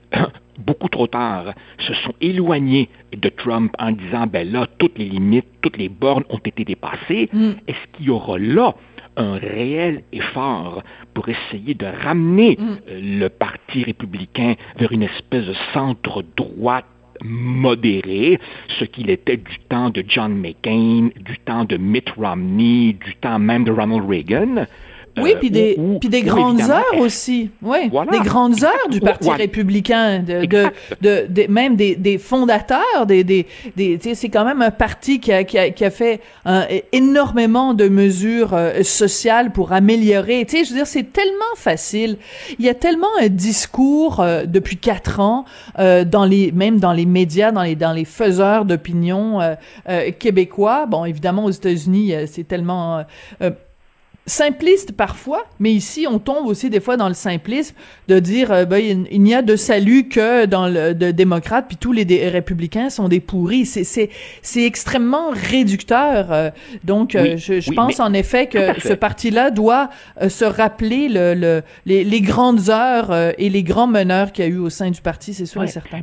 beaucoup 0.59 0.89
trop 0.89 1.07
tard, 1.07 1.53
se 1.79 1.94
sont 1.95 2.13
éloignés 2.21 2.89
de 3.15 3.29
Trump 3.29 3.73
en 3.79 3.91
disant, 3.91 4.27
ben 4.27 4.50
là, 4.51 4.67
toutes 4.77 4.97
les 4.97 5.06
limites, 5.06 5.47
toutes 5.61 5.77
les 5.77 5.89
bornes 5.89 6.23
ont 6.29 6.39
été 6.44 6.63
dépassées. 6.65 7.29
Mm. 7.33 7.51
Est-ce 7.67 7.97
qu'il 7.97 8.07
y 8.07 8.09
aura 8.09 8.38
là 8.38 8.75
un 9.17 9.33
réel 9.33 10.03
effort 10.13 10.83
pour 11.13 11.27
essayer 11.29 11.73
de 11.73 11.85
ramener 11.85 12.57
mm. 12.59 12.77
euh, 12.89 13.19
le 13.19 13.29
Parti 13.29 13.84
républicain 13.84 14.55
vers 14.77 14.91
une 14.91 15.03
espèce 15.03 15.45
de 15.45 15.55
centre-droite 15.74 16.86
modéré, 17.22 18.39
ce 18.79 18.86
qu'il 18.86 19.10
était 19.10 19.38
du 19.38 19.60
temps 19.67 19.89
de 19.89 20.03
John 20.07 20.36
McCain, 20.36 21.10
du 21.19 21.38
temps 21.39 21.65
de 21.65 21.75
Mitt 21.75 22.10
Romney, 22.12 22.93
du 22.93 23.15
temps 23.15 23.39
même 23.39 23.65
de 23.65 23.72
Ronald 23.72 24.10
Reagan? 24.10 24.65
Oui, 25.21 25.35
puis 25.39 25.51
des, 25.51 25.77
puis 25.99 26.09
des 26.09 26.21
grandes 26.21 26.61
heures 26.61 26.99
aussi. 26.99 27.49
Oui, 27.61 27.89
des 28.11 28.19
grandes 28.19 28.63
heures 28.63 28.89
du 28.89 28.99
Parti 28.99 29.29
républicain, 29.29 30.19
de, 30.19 30.45
de, 30.45 31.27
de, 31.27 31.51
même 31.51 31.75
des, 31.75 31.95
des 31.95 32.17
fondateurs, 32.17 33.05
des, 33.05 33.23
des, 33.23 33.45
des 33.75 33.99
c'est 34.13 34.29
quand 34.29 34.45
même 34.45 34.61
un 34.61 34.71
parti 34.71 35.19
qui 35.19 35.31
a, 35.31 35.43
qui 35.43 35.57
a, 35.57 35.69
qui 35.69 35.85
a 35.85 35.91
fait 35.91 36.21
énormément 36.91 37.73
de 37.73 37.88
mesures 37.89 38.53
euh, 38.53 38.83
sociales 38.83 39.51
pour 39.51 39.71
améliorer. 39.73 40.45
Tu 40.45 40.57
sais, 40.57 40.63
je 40.63 40.69
veux 40.69 40.75
dire, 40.77 40.88
c'est 40.88 41.11
tellement 41.11 41.55
facile. 41.55 42.17
Il 42.57 42.65
y 42.65 42.69
a 42.69 42.73
tellement 42.73 43.07
un 43.21 43.27
discours 43.27 44.19
euh, 44.19 44.45
depuis 44.45 44.77
quatre 44.77 45.19
ans, 45.19 45.45
euh, 45.77 46.05
dans 46.05 46.25
les, 46.25 46.51
même 46.51 46.79
dans 46.79 46.93
les 46.93 47.05
médias, 47.05 47.51
dans 47.51 47.63
les, 47.63 47.75
dans 47.75 47.93
les 47.93 48.05
faiseurs 48.05 48.65
d'opinion 48.65 49.39
québécois. 50.19 50.85
Bon, 50.85 51.05
évidemment, 51.05 51.45
aux 51.45 51.51
États-Unis, 51.51 52.13
c'est 52.27 52.47
tellement 52.47 53.03
simpliste 54.25 54.91
parfois, 54.91 55.45
mais 55.59 55.71
ici 55.71 56.05
on 56.09 56.19
tombe 56.19 56.45
aussi 56.45 56.69
des 56.69 56.79
fois 56.79 56.97
dans 56.97 57.07
le 57.07 57.13
simplisme 57.13 57.75
de 58.07 58.19
dire 58.19 58.51
euh, 58.51 58.65
ben, 58.65 59.05
il 59.09 59.21
n'y 59.21 59.33
a 59.33 59.41
de 59.41 59.55
salut 59.55 60.07
que 60.07 60.45
dans 60.45 60.67
le 60.67 60.93
de 60.93 61.11
démocrate 61.11 61.65
puis 61.67 61.77
tous 61.77 61.91
les 61.91 62.29
républicains 62.29 62.89
sont 62.89 63.07
des 63.07 63.19
pourris. 63.19 63.65
C'est 63.65 63.83
c'est 63.83 64.09
c'est 64.41 64.63
extrêmement 64.63 65.31
réducteur. 65.31 66.31
Euh, 66.31 66.49
donc 66.83 67.15
euh, 67.15 67.38
je, 67.38 67.59
je 67.59 67.71
pense 67.71 67.99
en 67.99 68.13
effet 68.13 68.47
que 68.47 68.79
ce 68.79 68.93
parti-là 68.93 69.51
doit 69.51 69.89
se 70.27 70.45
rappeler 70.45 71.09
le, 71.09 71.33
le 71.33 71.63
les, 71.85 72.03
les, 72.03 72.21
grandes 72.21 72.69
heures 72.69 73.11
et 73.38 73.49
les 73.49 73.63
grands 73.63 73.88
meneurs 73.88 74.31
qu'il 74.31 74.45
y 74.45 74.47
a 74.47 74.51
eu 74.51 74.57
au 74.57 74.69
sein 74.69 74.91
du 74.91 75.01
parti, 75.01 75.33
c'est 75.33 75.45
sûr 75.45 75.63
et 75.63 75.67
certain. 75.67 76.01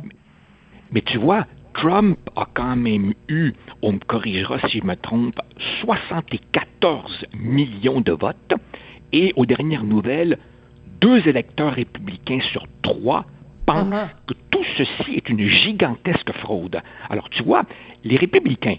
Mais 0.91 1.01
tu 1.01 1.17
vois, 1.17 1.45
Trump 1.77 2.17
a 2.35 2.47
quand 2.55 2.75
même 2.75 3.13
eu, 3.29 3.53
on 3.83 3.93
me 3.93 3.99
corrigera 3.99 4.59
si 4.67 4.79
je 4.79 4.83
me 4.83 4.95
trompe, 4.95 5.39
74 5.81 7.25
millions 7.39 8.01
de 8.01 8.11
votes 8.11 8.55
et 9.13 9.31
aux 9.35 9.45
dernières 9.45 9.83
nouvelles, 9.83 10.39
deux 10.99 11.27
électeurs 11.27 11.73
républicains 11.73 12.39
sur 12.51 12.65
trois 12.81 13.25
pensent 13.67 13.93
uh-huh. 13.93 14.09
que 14.25 14.33
tout 14.49 14.63
ceci 14.75 15.17
est 15.17 15.29
une 15.29 15.47
gigantesque 15.47 16.31
fraude. 16.39 16.81
Alors 17.11 17.29
tu 17.29 17.43
vois, 17.43 17.63
les 18.03 18.17
républicains 18.17 18.77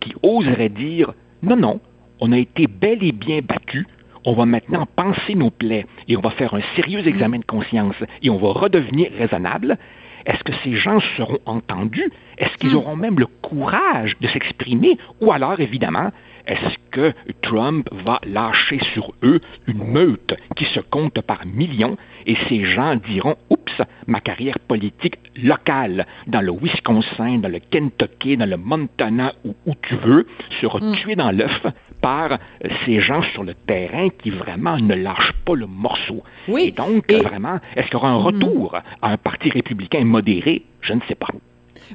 qui 0.00 0.12
oseraient 0.22 0.68
dire 0.68 1.12
non, 1.42 1.56
non, 1.56 1.80
on 2.20 2.32
a 2.32 2.38
été 2.38 2.66
bel 2.66 3.04
et 3.04 3.12
bien 3.12 3.40
battus, 3.40 3.86
on 4.24 4.34
va 4.34 4.46
maintenant 4.46 4.86
penser 4.96 5.36
nos 5.36 5.50
plaies 5.50 5.86
et 6.08 6.16
on 6.16 6.20
va 6.20 6.30
faire 6.30 6.54
un 6.54 6.62
sérieux 6.74 7.06
examen 7.06 7.38
de 7.38 7.44
conscience 7.44 7.96
et 8.20 8.30
on 8.30 8.38
va 8.38 8.48
redevenir 8.48 9.12
raisonnable, 9.16 9.78
est-ce 10.26 10.42
que 10.44 10.52
ces 10.64 10.74
gens 10.74 11.00
seront 11.16 11.40
entendus? 11.46 12.10
Est-ce 12.38 12.56
qu'ils 12.58 12.72
hmm. 12.72 12.76
auront 12.76 12.96
même 12.96 13.18
le 13.18 13.26
courage 13.26 14.16
de 14.20 14.28
s'exprimer? 14.28 14.98
Ou 15.20 15.32
alors, 15.32 15.60
évidemment, 15.60 16.10
est-ce 16.46 16.76
que 16.90 17.12
Trump 17.42 17.88
va 17.92 18.20
lâcher 18.26 18.80
sur 18.94 19.12
eux 19.22 19.40
une 19.66 19.84
meute 19.84 20.34
qui 20.56 20.64
se 20.66 20.80
compte 20.80 21.20
par 21.20 21.46
millions 21.46 21.96
et 22.26 22.36
ces 22.48 22.64
gens 22.64 22.96
diront 22.96 23.36
Oups, 23.50 23.80
ma 24.06 24.20
carrière 24.20 24.58
politique 24.58 25.18
locale 25.36 26.06
dans 26.26 26.40
le 26.40 26.52
Wisconsin, 26.52 27.38
dans 27.38 27.48
le 27.48 27.60
Kentucky, 27.60 28.36
dans 28.36 28.48
le 28.48 28.56
Montana 28.56 29.32
ou 29.44 29.54
où 29.66 29.74
tu 29.82 29.94
veux 29.96 30.26
sera 30.60 30.78
hmm. 30.78 30.94
tuée 30.94 31.16
dans 31.16 31.30
l'œuf 31.30 31.66
par 32.02 32.38
ces 32.84 33.00
gens 33.00 33.22
sur 33.32 33.44
le 33.44 33.54
terrain 33.54 34.08
qui 34.22 34.30
vraiment 34.30 34.76
ne 34.76 34.94
lâchent 34.94 35.32
pas 35.46 35.54
le 35.54 35.66
morceau. 35.66 36.22
Oui. 36.48 36.64
Et 36.66 36.70
donc, 36.72 37.10
vraiment, 37.10 37.58
est-ce 37.74 37.86
qu'il 37.86 37.94
y 37.94 37.96
aura 37.96 38.10
un 38.10 38.16
retour 38.16 38.74
à 39.00 39.12
un 39.12 39.16
parti 39.16 39.48
républicain 39.48 40.04
modéré? 40.04 40.64
Je 40.82 40.92
ne 40.92 41.00
sais 41.08 41.14
pas. 41.14 41.28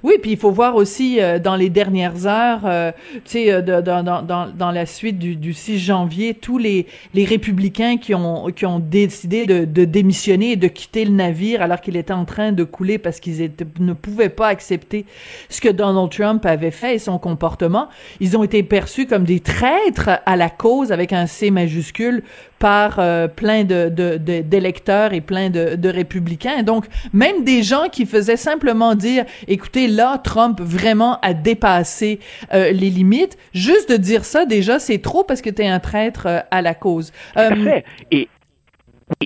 Oui, 0.04 0.16
puis 0.22 0.32
il 0.32 0.38
faut 0.38 0.52
voir 0.52 0.76
aussi 0.76 1.20
euh, 1.20 1.40
dans 1.40 1.56
les 1.56 1.70
dernières 1.70 2.26
heures, 2.28 2.62
euh, 2.66 2.92
tu 3.26 3.32
sais, 3.32 3.52
euh, 3.52 3.62
dans, 3.62 4.04
dans, 4.04 4.48
dans, 4.48 4.72
la 4.72 4.86
suite 4.86 5.18
du, 5.18 5.36
du 5.36 5.54
6 5.54 5.80
janvier, 5.80 6.34
tous 6.34 6.58
les, 6.58 6.86
les 7.14 7.26
républicains 7.26 7.98
qui 7.98 8.14
ont, 8.14 8.48
qui 8.52 8.66
ont 8.66 8.80
décidé 8.80 9.46
de, 9.46 9.66
de 9.66 9.86
démissionner 9.86 10.52
et 10.52 10.56
de 10.56 10.68
quitter 10.68 11.06
le 11.06 11.12
navire 11.12 11.62
alors 11.62 11.82
qu'il 11.82 11.96
était 11.96 12.14
en 12.14 12.26
train 12.26 12.52
de 12.52 12.64
couler 12.64 12.98
parce 12.98 13.20
qu'ils 13.20 13.52
ne 13.80 13.94
pouvaient 13.94 14.30
pas 14.30 14.48
accepter 14.48 15.06
ce 15.50 15.62
que 15.62 15.70
Donald 15.70 16.12
Trump 16.12 16.46
avait 16.46 16.72
fait 16.72 16.96
et 16.96 17.00
son 17.00 17.18
comportement, 17.18 17.88
ils 18.20 18.38
ont 18.38 18.44
été 18.44 18.64
perçus 18.64 19.08
comme 19.08 19.24
des 19.24 19.40
traîtres 19.40 20.10
à 20.26 20.36
la 20.36 20.50
cause 20.50 20.92
avec 20.92 21.14
un 21.14 21.28
C 21.28 21.52
majuscule 21.52 22.24
par 22.60 22.98
euh, 23.00 23.28
plein 23.28 23.64
de, 23.64 23.90
d'électeurs 24.18 25.14
et 25.14 25.22
plein 25.22 25.50
de, 25.50 25.76
de 25.76 25.90
républicains. 25.90 26.64
Donc, 26.64 26.86
même 27.14 27.44
des 27.44 27.64
gens 27.64 27.88
qui 27.92 28.06
faisaient 28.06 28.38
simplement 28.38 28.96
dire, 28.96 29.26
écoutez, 29.48 29.87
là, 29.88 30.18
Trump 30.18 30.60
vraiment 30.62 31.20
a 31.22 31.34
dépassé 31.34 32.20
euh, 32.54 32.72
les 32.72 32.90
limites. 32.90 33.38
Juste 33.54 33.92
de 33.92 33.98
dire 33.98 34.26
ça, 34.26 34.46
déjà, 34.46 34.80
c'est 34.80 35.00
trop 35.00 35.24
parce 35.24 35.42
que 35.42 35.50
tu 35.50 35.62
es 35.62 35.68
un 35.68 35.80
traître 35.80 36.26
euh, 36.28 36.40
à 36.52 36.62
la 36.62 36.74
cause. 36.74 37.12
À 37.36 37.56
fait. 37.56 37.86
Et, 38.12 38.28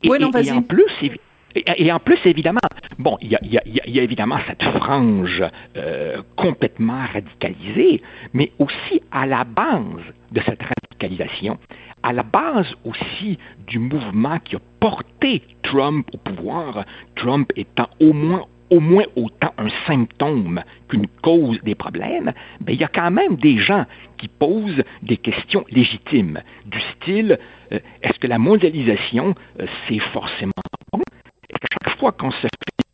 en 0.09 0.61
plus, 0.61 0.87
et, 1.55 1.91
en 1.91 1.99
plus, 1.99 2.19
évidemment, 2.25 2.59
bon, 2.99 3.17
il 3.21 3.31
y 3.31 3.35
a, 3.35 3.39
y, 3.43 3.57
a, 3.57 3.61
y 3.65 3.99
a, 3.99 4.03
évidemment 4.03 4.37
cette 4.47 4.63
frange 4.77 5.43
complètement 6.35 7.03
radicalisée, 7.11 8.01
mais 8.33 8.51
aussi 8.59 9.01
à 9.11 9.25
la 9.25 9.43
base 9.43 10.03
de 10.31 10.41
cette 10.45 10.61
radicalisation, 10.61 11.57
à 12.03 12.13
la 12.13 12.23
base 12.23 12.67
aussi 12.85 13.37
du 13.67 13.79
mouvement 13.79 14.39
qui 14.39 14.55
a 14.55 14.59
porté 14.79 15.43
Trump 15.63 16.07
au 16.13 16.17
pouvoir, 16.17 16.85
Trump 17.15 17.51
étant 17.55 17.89
au 17.99 18.13
moins 18.13 18.45
au 18.71 18.79
moins 18.79 19.05
autant 19.15 19.53
un 19.57 19.67
symptôme 19.85 20.63
qu'une 20.87 21.07
cause 21.21 21.59
des 21.61 21.75
problèmes, 21.75 22.33
ben, 22.61 22.73
il 22.73 22.79
y 22.79 22.83
a 22.83 22.87
quand 22.87 23.11
même 23.11 23.35
des 23.35 23.57
gens 23.57 23.85
qui 24.17 24.27
posent 24.27 24.83
des 25.03 25.17
questions 25.17 25.65
légitimes, 25.69 26.41
du 26.65 26.79
style 26.95 27.37
euh, 27.71 27.79
est-ce 28.01 28.17
que 28.19 28.27
la 28.27 28.39
mondialisation, 28.39 29.35
euh, 29.59 29.65
c'est 29.87 29.99
forcément 29.99 30.51
bon? 30.91 31.01
Est-ce 31.49 31.67
chaque 31.83 31.99
fois 31.99 32.11
qu'on 32.11 32.31
se 32.31 32.41
fait 32.41 32.49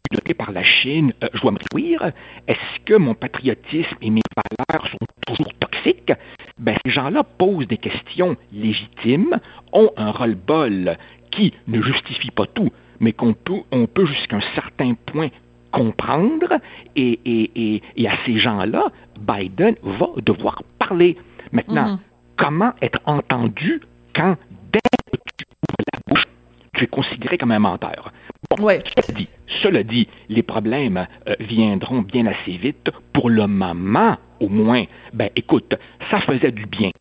piloter 0.10 0.34
par 0.34 0.51
la 0.51 0.63
Chine, 0.63 1.13
euh, 1.24 1.27
je 1.34 1.41
dois 1.41 1.51
me 1.51 1.60
réjouir? 1.72 2.12
Est-ce 2.48 2.79
que 2.86 2.96
mon 2.96 3.13
patriotisme 3.13 3.96
et 4.01 4.10
mes 4.10 4.22
valeurs 4.36 4.88
sont 4.88 4.98
toujours 5.25 5.53
toxiques? 5.60 6.13
Ben, 6.57 6.75
ces 6.86 6.91
gens-là 6.91 7.24
posent 7.24 7.67
des 7.67 7.77
questions 7.77 8.36
légitimes, 8.51 9.39
ont 9.74 9.91
un 9.98 10.12
roll-ball 10.12 10.98
qui 11.31 11.53
ne 11.67 11.81
justifie 11.81 12.31
pas 12.31 12.46
tout, 12.48 12.72
mais 13.00 13.13
qu'on 13.13 13.34
peut, 13.34 13.62
on 13.72 13.86
peut 13.86 14.05
jusqu'à 14.05 14.38
un 14.38 14.55
certain 14.55 14.93
point 15.05 15.29
comprendre, 15.77 16.60
et, 16.96 17.19
et, 17.25 17.81
et, 17.96 18.07
à 18.07 18.13
ces 18.25 18.38
gens-là, 18.39 18.88
Biden 19.19 19.75
va 19.84 20.07
devoir 20.24 20.63
parler. 20.79 21.17
Maintenant, 21.51 21.96
mm-hmm. 21.96 22.00
comment 22.38 22.74
être 22.81 23.00
entendu 23.05 23.81
quand, 24.15 24.36
dès 24.72 24.79
que 25.12 25.17
tu 25.38 25.46
ouvres 25.46 25.86
la 25.93 26.00
bouche, 26.07 26.27
tu 26.74 26.84
es 26.84 26.88
considéré 26.88 27.38
comme 27.38 27.51
un 27.51 27.60
menteur? 27.60 28.12
Bon, 28.50 28.63
ouais. 28.63 28.84
cela, 28.96 29.17
dit, 29.17 29.29
cela 29.62 29.84
dit, 29.84 30.07
les 30.29 30.43
problèmes 30.43 31.07
euh, 31.27 31.36
viendront 31.39 32.01
bien 32.01 32.25
assez 32.25 32.57
vite. 32.57 32.89
Pour 33.13 33.29
le 33.29 33.46
moment, 33.48 34.17
au 34.39 34.50
moins, 34.50 34.84
ben 35.13 35.29
écoute, 35.36 35.75
ça 36.10 36.19
faisait 36.22 36.51
du 36.51 36.65
bien 36.65 36.91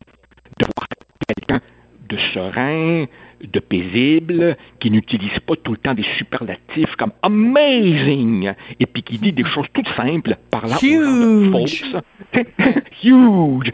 de 0.59 0.65
voir 0.65 0.87
quelqu'un 1.27 1.61
de 2.09 2.17
serein, 2.33 3.05
de 3.41 3.59
paisible, 3.59 4.57
qui 4.79 4.91
n'utilise 4.91 5.39
pas 5.45 5.55
tout 5.55 5.71
le 5.71 5.77
temps 5.77 5.93
des 5.93 6.05
superlatifs 6.17 6.95
comme 6.97 7.11
amazing, 7.21 8.53
et 8.79 8.85
puis 8.85 9.03
qui 9.03 9.17
dit 9.17 9.33
des 9.33 9.45
choses 9.45 9.67
toutes 9.73 9.89
simples, 9.95 10.37
parlant 10.49 10.77
Huge. 10.81 11.83
Huge. 13.03 13.71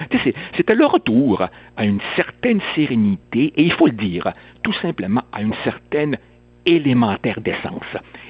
C'était 0.55 0.75
le 0.75 0.85
retour 0.85 1.47
à 1.77 1.85
une 1.85 1.99
certaine 2.15 2.61
sérénité, 2.75 3.53
et 3.55 3.63
il 3.63 3.71
faut 3.73 3.87
le 3.87 3.93
dire, 3.93 4.33
tout 4.61 4.73
simplement 4.73 5.23
à 5.31 5.41
une 5.41 5.55
certaine 5.63 6.17
élémentaire 6.65 7.39
d'essence. 7.41 7.83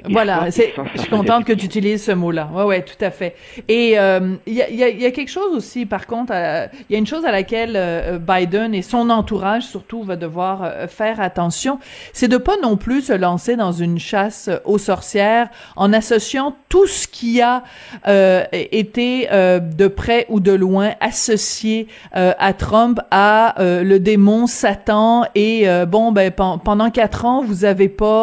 Voilà, 0.10 0.52
c'est, 0.52 0.74
je 0.96 1.02
suis 1.02 1.10
contente 1.10 1.46
que 1.46 1.54
tu 1.54 1.66
utilises 1.66 2.04
ce 2.04 2.12
mot-là. 2.12 2.50
Ouais, 2.54 2.64
ouais, 2.64 2.82
tout 2.82 3.02
à 3.02 3.10
fait. 3.10 3.36
Et 3.68 3.92
il 3.92 3.98
euh, 3.98 4.36
y, 4.48 4.62
a, 4.62 4.70
y, 4.70 4.84
a, 4.84 4.90
y, 4.90 5.06
a, 5.06 5.12
quelque 5.12 5.32
chose 5.32 5.56
aussi, 5.56 5.86
par 5.86 6.08
contre, 6.08 6.34
il 6.34 6.94
y 6.94 6.96
a 6.96 7.00
une 7.00 7.08
chose 7.08 7.26
à 7.26 7.32
laquelle 7.32 7.74
euh, 7.76 8.20
Biden 8.20 8.74
et 8.74 8.82
son 8.82 9.10
entourage 9.10 9.64
surtout 9.64 10.04
va 10.04 10.16
devoir 10.16 10.64
euh, 10.64 10.88
faire 10.88 11.22
attention, 11.22 11.80
c'est 12.12 12.28
de 12.28 12.38
pas 12.38 12.58
non 12.62 12.76
plus 12.76 13.04
se 13.04 13.14
lancer 13.14 13.56
dans 13.56 13.72
une 13.72 13.98
chasse 13.98 14.50
aux 14.66 14.78
sorcières 14.78 15.48
en 15.76 15.94
associant 15.94 16.56
tout 16.70 16.88
ce 16.88 17.08
qui 17.08 17.42
a 17.42 17.64
été 18.52 19.28
de 19.32 19.88
près 19.88 20.26
ou 20.30 20.40
de 20.40 20.52
loin 20.52 20.92
associé 21.00 21.88
à 22.14 22.54
Trump 22.54 23.00
à 23.12 23.56
le 23.60 23.98
démon 23.98 24.48
Satan 24.48 25.26
et 25.36 25.66
bon 25.88 26.12
ben 26.12 26.32
pendant 26.32 26.90
quatre 26.90 27.26
ans 27.26 27.44
vous 27.44 27.66
avez 27.66 27.90
pas 27.90 28.23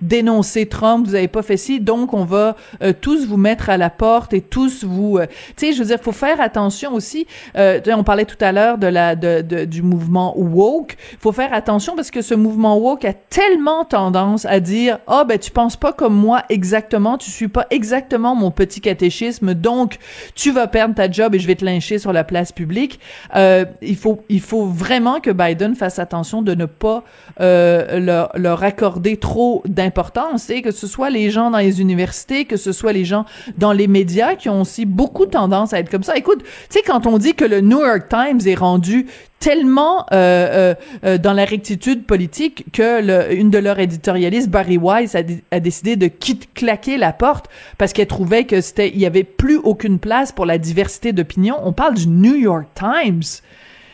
dénoncé 0.00 0.66
Trump 0.66 0.86
vous 1.04 1.14
avez 1.14 1.28
pas 1.28 1.42
fait 1.42 1.56
ci, 1.56 1.80
donc 1.80 2.14
on 2.14 2.24
va 2.24 2.56
euh, 2.82 2.92
tous 2.98 3.26
vous 3.26 3.36
mettre 3.36 3.70
à 3.70 3.76
la 3.76 3.90
porte 3.90 4.32
et 4.32 4.40
tous 4.40 4.84
vous, 4.84 5.18
euh, 5.18 5.26
tu 5.56 5.66
sais, 5.66 5.72
je 5.72 5.78
veux 5.80 5.86
dire, 5.86 5.98
faut 6.00 6.12
faire 6.12 6.40
attention 6.40 6.92
aussi. 6.94 7.26
Euh, 7.56 7.80
on 7.88 8.04
parlait 8.04 8.24
tout 8.24 8.36
à 8.40 8.52
l'heure 8.52 8.78
de 8.78 8.86
la 8.86 9.16
de, 9.16 9.64
du 9.64 9.82
mouvement 9.82 10.34
woke. 10.36 10.96
Faut 11.20 11.32
faire 11.32 11.52
attention 11.52 11.96
parce 11.96 12.10
que 12.10 12.22
ce 12.22 12.34
mouvement 12.34 12.76
woke 12.76 13.04
a 13.04 13.12
tellement 13.12 13.84
tendance 13.84 14.44
à 14.44 14.60
dire, 14.60 14.98
ah 15.06 15.24
ben 15.24 15.38
tu 15.38 15.50
penses 15.50 15.76
pas 15.76 15.92
comme 15.92 16.14
moi 16.14 16.42
exactement, 16.48 17.18
tu 17.18 17.30
suis 17.30 17.48
pas 17.48 17.66
exactement 17.70 18.34
mon 18.34 18.50
petit 18.50 18.80
catéchisme, 18.80 19.54
donc 19.54 19.98
tu 20.34 20.50
vas 20.50 20.66
perdre 20.66 20.94
ta 20.94 21.10
job 21.10 21.34
et 21.34 21.38
je 21.38 21.46
vais 21.46 21.54
te 21.54 21.64
lyncher 21.64 21.98
sur 21.98 22.12
la 22.12 22.24
place 22.24 22.52
publique. 22.52 23.00
il 23.34 23.96
faut 23.96 24.22
il 24.28 24.40
faut 24.40 24.66
vraiment 24.66 25.20
que 25.20 25.30
Biden 25.30 25.74
fasse 25.74 25.98
attention 25.98 26.42
de 26.42 26.54
ne 26.54 26.66
pas 26.66 27.04
leur, 27.38 28.30
leur 28.34 28.62
accorder 28.62 29.16
trop 29.26 29.60
d'importance 29.66 30.50
et 30.50 30.62
que 30.62 30.70
ce 30.70 30.86
soit 30.86 31.10
les 31.10 31.32
gens 31.32 31.50
dans 31.50 31.58
les 31.58 31.80
universités, 31.80 32.44
que 32.44 32.56
ce 32.56 32.70
soit 32.70 32.92
les 32.92 33.04
gens 33.04 33.24
dans 33.58 33.72
les 33.72 33.88
médias 33.88 34.36
qui 34.36 34.48
ont 34.48 34.60
aussi 34.60 34.86
beaucoup 34.86 35.26
tendance 35.26 35.72
à 35.72 35.80
être 35.80 35.90
comme 35.90 36.04
ça. 36.04 36.16
Écoute, 36.16 36.44
tu 36.44 36.50
sais, 36.70 36.82
quand 36.86 37.08
on 37.08 37.18
dit 37.18 37.34
que 37.34 37.44
le 37.44 37.60
New 37.60 37.80
York 37.80 38.04
Times 38.08 38.38
est 38.46 38.54
rendu 38.54 39.06
tellement 39.40 40.06
euh, 40.12 40.14
euh, 40.14 40.74
euh 41.02 41.18
dans 41.18 41.32
la 41.32 41.44
rectitude 41.44 42.06
politique 42.06 42.66
que 42.72 43.02
le, 43.02 43.34
une 43.34 43.50
de 43.50 43.58
leurs 43.58 43.80
éditorialistes, 43.80 44.48
Barry 44.48 44.78
Weiss, 44.78 45.16
a, 45.16 45.22
a 45.50 45.58
décidé 45.58 45.96
de 45.96 46.06
quitter, 46.06 46.46
claquer 46.54 46.96
la 46.96 47.12
porte 47.12 47.46
parce 47.78 47.92
qu'elle 47.92 48.06
trouvait 48.06 48.44
que 48.44 48.60
c'était 48.60 48.90
il 48.90 48.98
y 49.00 49.06
avait 49.06 49.24
plus 49.24 49.56
aucune 49.56 49.98
place 49.98 50.30
pour 50.30 50.46
la 50.46 50.58
diversité 50.58 51.12
d'opinion. 51.12 51.56
On 51.64 51.72
parle 51.72 51.94
du 51.94 52.06
New 52.06 52.36
York 52.36 52.66
Times. 52.76 53.42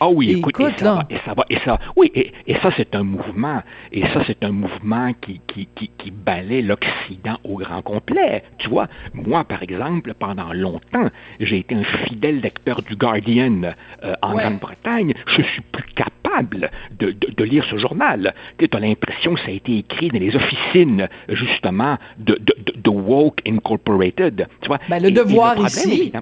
Ah 0.04 0.09
oui, 0.09 0.32
écoute, 0.32 0.59
et, 0.59 0.73
ça 0.80 0.94
va, 0.94 1.06
et 1.09 1.16
ça 1.25 1.32
va, 1.32 1.44
et 1.49 1.59
ça, 1.64 1.78
oui, 1.94 2.11
et, 2.12 2.32
et 2.49 2.56
ça 2.56 2.71
c'est 2.76 2.92
un 2.97 3.04
mouvement, 3.04 3.62
et 3.92 4.02
ça 4.09 4.25
c'est 4.26 4.42
un 4.42 4.50
mouvement 4.50 5.12
qui, 5.21 5.40
qui, 5.47 5.68
qui, 5.76 5.92
qui 5.97 6.11
balaie 6.11 6.61
l'Occident 6.61 7.38
au 7.44 7.59
grand 7.59 7.82
complet. 7.82 8.42
Tu 8.59 8.68
vois, 8.68 8.88
moi 9.14 9.44
par 9.44 9.62
exemple, 9.62 10.12
pendant 10.14 10.52
longtemps, 10.52 11.09
j'ai 11.38 11.59
été 11.59 11.76
un 11.76 11.85
fidèle 11.85 12.40
lecteur 12.40 12.82
du 12.82 12.97
Guardian 12.97 13.62
euh, 14.02 14.14
en 14.23 14.35
Grande-Bretagne. 14.35 15.14
Je 15.26 15.42
suis 15.42 15.62
plus 15.71 15.85
capable 15.94 16.73
de, 16.99 17.12
de, 17.12 17.30
de 17.37 17.44
lire 17.44 17.64
ce 17.71 17.76
journal. 17.78 18.35
Tu 18.59 18.68
as 18.73 18.80
l'impression 18.80 19.35
que 19.35 19.40
ça 19.40 19.49
a 19.49 19.52
été 19.52 19.78
écrit 19.78 20.09
dans 20.09 20.18
les 20.18 20.35
officines 20.35 21.09
justement 21.28 21.97
de, 22.18 22.35
de, 22.40 22.54
de 22.75 22.90
Woke 22.90 23.40
Incorporated. 23.47 24.49
Tu 24.62 24.66
vois, 24.66 24.80
ben, 24.88 25.00
le 25.00 25.12
devoir 25.12 25.56
ici. 25.59 26.12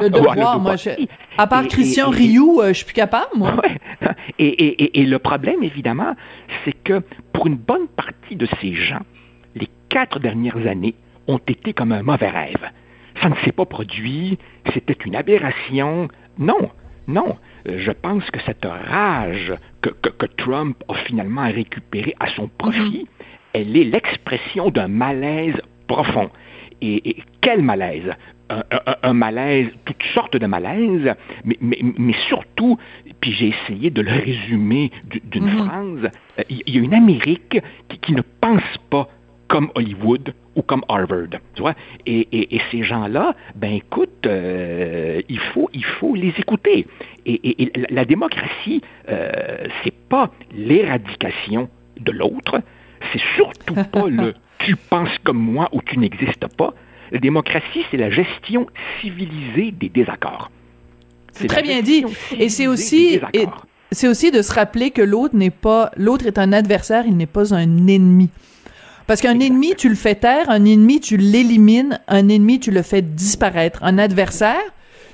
Le 0.00 0.08
devoir, 0.08 0.60
moi, 0.60 0.76
à 1.36 1.46
part 1.46 1.66
Christian 1.68 2.10
Rioux, 2.10 2.60
euh, 2.60 2.68
je 2.68 2.72
suis 2.74 2.84
plus 2.86 2.94
capable, 2.94 3.30
moi. 3.36 3.56
Et, 4.38 4.46
et, 4.46 5.00
et, 5.00 5.06
le 5.06 5.18
problème, 5.18 5.62
évidemment, 5.62 6.14
c'est 6.64 6.72
que 6.72 7.02
pour 7.32 7.46
une 7.46 7.56
bonne 7.56 7.86
partie 7.88 8.36
de 8.36 8.46
ces 8.60 8.74
gens, 8.74 9.02
les 9.54 9.68
quatre 9.88 10.18
dernières 10.18 10.66
années 10.66 10.94
ont 11.28 11.40
été 11.46 11.72
comme 11.72 11.92
un 11.92 12.02
mauvais 12.02 12.30
rêve. 12.30 12.70
Ça 13.22 13.28
ne 13.28 13.34
s'est 13.44 13.52
pas 13.52 13.64
produit, 13.64 14.38
c'était 14.72 14.96
une 15.04 15.14
aberration. 15.14 16.08
Non, 16.38 16.70
Non, 17.06 17.36
je 17.66 17.90
pense 17.92 18.28
que 18.30 18.40
cette 18.46 18.64
rage 18.64 19.54
que, 19.82 19.90
que, 19.90 20.26
Trump 20.26 20.82
a 20.88 20.94
finalement 20.94 21.44
récupérée 21.44 22.14
à 22.18 22.28
son 22.30 22.48
profit, 22.48 23.04
mm-hmm. 23.04 23.52
elle 23.52 23.76
est 23.76 23.84
l'expression 23.84 24.70
d'un 24.70 24.88
malaise 24.88 25.60
profond. 25.86 26.30
Et, 26.84 27.16
quel 27.40 27.62
malaise 27.62 28.12
un, 29.02 29.14
malaise, 29.14 29.68
toutes 29.86 30.02
sortes 30.12 30.36
de 30.36 30.46
malaises, 30.46 31.14
mais, 31.44 31.56
mais, 31.60 32.12
surtout, 32.28 32.76
puis 33.20 33.32
j'ai 33.32 33.48
essayé 33.48 33.90
de 33.90 34.02
le 34.02 34.12
résumer 34.12 34.90
d'une 35.24 35.48
mm-hmm. 35.48 35.64
phrase, 35.64 36.10
euh, 36.38 36.42
il 36.50 36.74
y 36.74 36.78
a 36.78 36.82
une 36.82 36.94
Amérique 36.94 37.58
qui, 37.88 37.98
qui 37.98 38.12
ne 38.12 38.20
pense 38.40 38.62
pas 38.90 39.08
comme 39.48 39.70
Hollywood 39.74 40.34
ou 40.56 40.62
comme 40.62 40.82
Harvard. 40.88 41.40
Tu 41.54 41.62
vois? 41.62 41.74
Et, 42.06 42.60
ces 42.70 42.82
gens-là, 42.82 43.34
ben 43.54 43.72
écoute, 43.72 44.26
euh, 44.26 45.20
il, 45.28 45.38
faut, 45.38 45.68
il 45.72 45.84
faut 45.84 46.14
les 46.14 46.34
écouter. 46.38 46.86
Et, 47.26 47.70
la 47.90 48.04
démocratie, 48.04 48.82
euh, 49.08 49.30
c'est 49.82 49.94
pas 50.08 50.30
l'éradication 50.54 51.68
de 52.00 52.12
l'autre, 52.12 52.60
c'est 53.12 53.22
surtout 53.36 53.74
pas 53.74 54.06
le 54.08 54.34
tu 54.64 54.76
penses 54.76 55.16
comme 55.24 55.38
moi 55.38 55.68
ou 55.72 55.82
tu 55.82 55.98
n'existes 55.98 56.46
pas. 56.56 56.74
La 57.12 57.18
démocratie, 57.18 57.84
c'est 57.90 57.96
la 57.96 58.10
gestion 58.10 58.66
civilisée 59.00 59.72
des 59.72 59.88
désaccords. 59.88 60.50
C'est 61.32 61.48
très 61.48 61.62
bien 61.62 61.82
dit. 61.82 62.04
Et 62.38 62.48
c'est 62.48 62.66
aussi, 62.66 63.20
c'est 63.92 64.08
aussi 64.08 64.30
de 64.30 64.40
se 64.42 64.52
rappeler 64.52 64.90
que 64.90 65.02
l'autre 65.02 65.36
n'est 65.36 65.50
pas, 65.50 65.90
l'autre 65.96 66.26
est 66.26 66.38
un 66.38 66.52
adversaire, 66.52 67.04
il 67.06 67.16
n'est 67.16 67.26
pas 67.26 67.54
un 67.54 67.86
ennemi. 67.86 68.30
Parce 69.06 69.20
qu'un 69.20 69.38
ennemi, 69.38 69.74
tu 69.76 69.88
le 69.90 69.96
fais 69.96 70.14
taire, 70.14 70.48
un 70.48 70.64
ennemi, 70.64 71.00
tu 71.00 71.18
l'élimines, 71.18 72.00
un 72.08 72.28
ennemi, 72.28 72.58
tu 72.58 72.70
le 72.70 72.82
fais 72.82 73.02
disparaître. 73.02 73.82
Un 73.82 73.98
adversaire, 73.98 74.62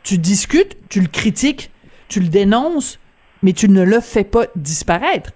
tu 0.04 0.18
discutes, 0.18 0.76
tu 0.88 1.00
le 1.00 1.08
critiques, 1.08 1.70
tu 2.08 2.20
le 2.20 2.28
dénonces, 2.28 3.00
mais 3.42 3.52
tu 3.52 3.68
ne 3.68 3.82
le 3.82 4.00
fais 4.00 4.24
pas 4.24 4.44
disparaître. 4.54 5.32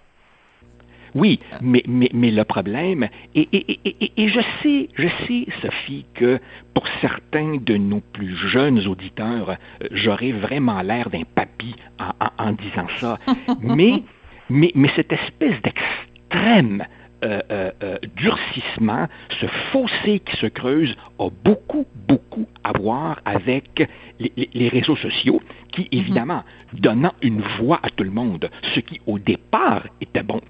Oui, 1.15 1.39
mais, 1.61 1.83
mais, 1.87 2.11
mais 2.13 2.31
le 2.31 2.45
problème, 2.45 3.09
et, 3.35 3.49
et, 3.53 3.79
et, 3.85 4.13
et, 4.17 4.29
je 4.29 4.41
sais, 4.63 4.89
je 4.97 5.09
sais, 5.27 5.47
Sophie, 5.63 6.05
que 6.15 6.41
pour 6.75 6.87
certains 7.01 7.57
de 7.57 7.77
nos 7.77 8.01
plus 8.01 8.35
jeunes 8.35 8.85
auditeurs, 8.87 9.51
euh, 9.51 9.87
j'aurais 9.93 10.33
vraiment 10.33 10.83
l'air 10.83 11.11
d'un 11.11 11.23
papy 11.23 11.77
en, 12.01 12.27
en, 12.27 12.49
en, 12.49 12.53
disant 12.53 12.89
ça, 12.99 13.19
mais, 13.61 14.03
mais, 14.51 14.73
mais 14.75 14.91
cette 14.97 15.13
espèce 15.13 15.61
d'extrême 15.63 16.85
euh, 17.25 17.41
euh, 17.51 17.71
euh, 17.83 17.97
durcissement, 18.17 19.07
ce 19.41 19.47
fossé 19.73 20.21
qui 20.21 20.37
se 20.37 20.47
creuse 20.47 20.95
a 21.19 21.31
beaucoup, 21.43 21.87
beaucoup 22.07 22.47
à 22.63 22.77
voir 22.77 23.19
avec 23.25 23.89
les, 24.19 24.69
réseaux 24.69 24.97
sociaux 24.97 25.41
qui, 25.73 25.83
mhm. 25.83 25.89
évidemment, 25.93 26.43
donnant 26.75 27.15
une 27.23 27.41
voix 27.59 27.81
à 27.83 27.89
tout 27.89 28.05
le 28.05 28.11
monde, 28.11 28.51
ce 28.75 28.81
qui 28.81 29.01
au 29.07 29.19
départ 29.19 29.85
était 30.03 30.23
bon, 30.23 30.43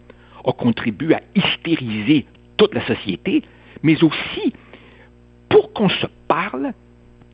a 0.45 0.53
contribué 0.53 1.15
à 1.15 1.21
hystériser 1.35 2.27
toute 2.57 2.75
la 2.75 2.87
société, 2.87 3.43
mais 3.83 4.03
aussi, 4.03 4.53
pour 5.49 5.73
qu'on 5.73 5.89
se 5.89 6.07
parle, 6.29 6.73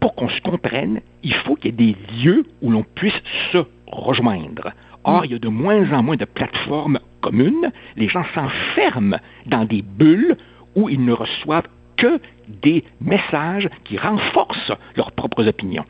pour 0.00 0.14
qu'on 0.14 0.28
se 0.28 0.40
comprenne, 0.40 1.00
il 1.22 1.34
faut 1.34 1.56
qu'il 1.56 1.66
y 1.66 1.68
ait 1.68 1.92
des 1.92 1.96
lieux 2.22 2.44
où 2.62 2.70
l'on 2.70 2.84
puisse 2.94 3.20
se 3.52 3.58
rejoindre. 3.86 4.72
Or, 5.04 5.24
il 5.24 5.32
y 5.32 5.34
a 5.34 5.38
de 5.38 5.48
moins 5.48 5.92
en 5.92 6.02
moins 6.02 6.16
de 6.16 6.24
plateformes 6.24 6.98
communes. 7.20 7.70
Les 7.96 8.08
gens 8.08 8.24
s'enferment 8.34 9.18
dans 9.46 9.64
des 9.64 9.82
bulles 9.82 10.36
où 10.74 10.88
ils 10.88 11.04
ne 11.04 11.12
reçoivent 11.12 11.68
que 11.96 12.20
des 12.62 12.84
messages 13.00 13.68
qui 13.84 13.98
renforcent 13.98 14.72
leurs 14.96 15.12
propres 15.12 15.46
opinions. 15.46 15.84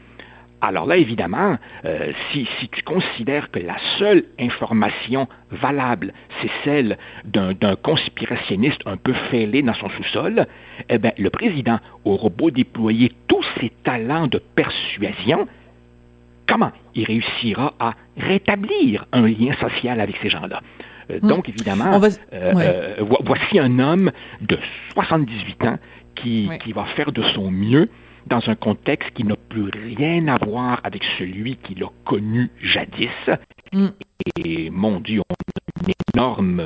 Alors 0.62 0.86
là, 0.86 0.96
évidemment, 0.96 1.56
euh, 1.84 2.12
si, 2.32 2.46
tu 2.72 2.82
considères 2.82 3.50
que 3.50 3.58
la 3.58 3.76
seule 3.98 4.24
information 4.38 5.26
valable, 5.50 6.12
c'est 6.40 6.50
celle 6.64 6.98
d'un 7.24 7.76
conspirationniste 7.76 8.80
un 8.86 8.96
peu 8.96 9.12
fêlé 9.30 9.62
dans 9.62 9.74
son 9.74 9.88
sous-sol, 9.90 10.46
eh 10.88 10.98
bien, 10.98 11.12
le 11.16 11.30
président 11.30 11.78
aura 12.04 12.28
beau 12.28 12.50
déployer 12.50 13.12
tous 13.26 13.44
ses 13.58 13.70
talents 13.84 14.26
de 14.26 14.38
persuasion, 14.38 15.48
comment 16.46 16.72
il 16.94 17.04
réussira 17.04 17.74
à 17.78 17.94
rétablir 18.18 19.06
un 19.12 19.26
lien 19.26 19.54
social 19.60 20.00
avec 20.00 20.16
ces 20.22 20.28
gens-là? 20.28 20.60
Euh, 21.10 21.18
hmm. 21.22 21.28
Donc, 21.28 21.48
évidemment, 21.48 22.00
euh, 22.02 22.10
euh, 22.32 22.94
voici 23.24 23.58
un 23.58 23.78
homme 23.78 24.10
de 24.40 24.58
78 24.94 25.64
ans 25.64 25.78
qui, 26.14 26.50
qui, 26.62 26.72
va 26.72 26.84
faire 26.96 27.12
de 27.12 27.22
son 27.34 27.50
mieux 27.50 27.88
dans 28.26 28.48
un 28.48 28.54
contexte 28.54 29.10
qui 29.14 29.24
n'a 29.24 29.36
plus 29.36 29.70
rien 29.70 30.28
à 30.28 30.44
voir 30.44 30.80
avec 30.84 31.02
celui 31.18 31.56
qu'il 31.56 31.82
a 31.82 31.88
connu 32.04 32.50
jadis. 32.60 33.08
Hmm. 33.72 33.88
Et 34.36 34.70
mon 34.70 35.00
Dieu, 35.00 35.22
on 35.28 35.34
a 35.34 35.86
une 35.86 35.94
énorme 36.14 36.62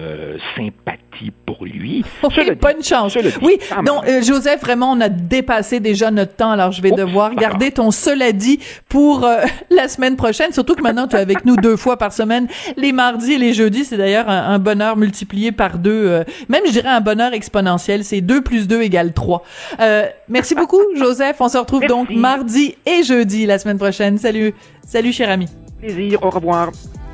sympathie 0.56 1.04
pour 1.46 1.64
lui. 1.64 2.04
bonne 2.60 2.82
chance. 2.82 3.16
Oui, 3.42 3.58
non, 3.84 4.00
euh, 4.06 4.22
Joseph, 4.22 4.60
vraiment, 4.60 4.92
on 4.92 5.00
a 5.00 5.08
dépassé 5.08 5.80
déjà 5.80 6.10
notre 6.10 6.34
temps, 6.34 6.50
alors 6.50 6.72
je 6.72 6.82
vais 6.82 6.90
devoir 6.90 7.34
garder 7.34 7.70
ton 7.70 7.90
cela 7.90 8.32
dit 8.32 8.60
pour 8.88 9.24
euh, 9.24 9.42
la 9.70 9.88
semaine 9.88 10.16
prochaine, 10.16 10.52
surtout 10.52 10.74
que 10.74 10.82
maintenant 10.82 11.06
tu 11.06 11.16
es 11.16 11.20
avec 11.20 11.44
nous 11.44 11.56
deux 11.56 11.76
fois 11.76 11.96
par 11.96 12.12
semaine, 12.12 12.48
les 12.76 12.92
mardis 12.92 13.32
et 13.32 13.38
les 13.38 13.54
jeudis, 13.54 13.84
c'est 13.84 13.96
d'ailleurs 13.96 14.28
un, 14.28 14.58
bonheur 14.58 14.96
multiplié 14.96 15.52
par 15.52 15.78
deux, 15.78 15.90
euh, 15.90 16.24
même 16.48 16.62
je 16.66 16.72
dirais 16.72 16.88
un 16.88 17.00
bonheur 17.00 17.32
exponentiel, 17.32 18.04
c'est 18.04 18.20
deux 18.20 18.42
plus 18.42 18.66
deux 18.66 18.82
égale 18.82 19.12
trois. 19.12 19.42
merci 20.28 20.54
beaucoup, 20.54 20.80
Joseph, 20.96 21.36
on 21.40 21.48
se 21.48 21.58
retrouve 21.58 21.86
donc 21.86 22.10
mardi 22.10 22.74
et 22.86 23.02
jeudi 23.02 23.46
la 23.46 23.58
semaine 23.58 23.78
prochaine. 23.78 24.18
Salut, 24.18 24.54
salut 24.86 25.12
cher 25.12 25.30
ami. 25.30 25.46
Plaisir, 25.80 26.22
au 26.22 26.30
revoir. 26.30 26.70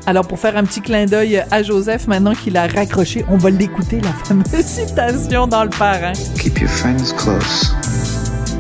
Alors, 0.07 0.27
pour 0.27 0.39
faire 0.39 0.57
un 0.57 0.65
petit 0.65 0.81
clin 0.81 1.07
d'œil 1.07 1.43
à 1.51 1.63
Joseph, 1.63 2.07
maintenant 2.07 2.35
qu'il 2.35 2.57
a 2.57 2.67
raccroché, 2.67 3.25
on 3.29 3.37
va 3.37 3.51
l'écouter, 3.51 4.01
la 4.01 4.13
fameuse 4.25 4.65
citation 4.65 5.47
dans 5.47 5.65
le 5.65 5.71
parrain. 5.71 6.13
Keep 6.39 6.61
your 6.61 6.71
friends 6.71 7.13
close, 7.17 7.75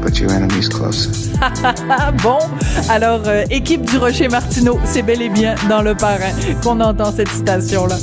but 0.03 0.18
your 0.18 0.31
enemies 0.31 0.68
closer. 0.68 1.11
bon, 2.22 2.38
alors, 2.88 3.22
euh, 3.26 3.44
équipe 3.50 3.83
du 3.83 3.96
Rocher 3.96 4.29
Martineau, 4.29 4.79
c'est 4.85 5.03
bel 5.03 5.22
et 5.22 5.31
bien 5.31 5.55
dans 5.68 5.83
le 5.83 5.94
parrain 5.94 6.33
qu'on 6.62 6.81
entend 6.81 7.12
cette 7.12 7.31
citation-là. 7.31 7.96